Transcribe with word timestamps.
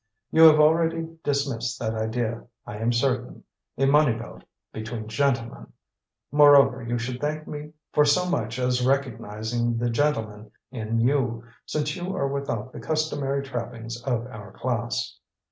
"You 0.31 0.41
have 0.45 0.59
already 0.59 1.19
dismissed 1.23 1.77
that 1.77 1.93
idea, 1.93 2.47
I 2.65 2.77
am 2.77 2.91
certain. 2.91 3.43
A 3.77 3.85
money 3.85 4.17
belt, 4.17 4.43
between 4.73 5.07
gentlemen! 5.07 5.73
Moreover, 6.31 6.81
you 6.81 6.97
should 6.97 7.21
thank 7.21 7.45
me 7.47 7.73
for 7.93 8.03
so 8.03 8.27
much 8.27 8.57
as 8.57 8.83
recognizing 8.83 9.77
the 9.77 9.91
gentleman 9.91 10.49
in 10.71 11.01
you, 11.01 11.43
since 11.67 11.95
you 11.95 12.15
are 12.15 12.27
without 12.27 12.73
the 12.73 12.79
customary 12.79 13.43
trappings 13.43 14.01
of 14.01 14.25
our 14.25 14.51
class." 14.53 15.19